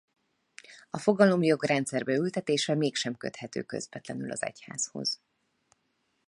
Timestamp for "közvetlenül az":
3.63-4.43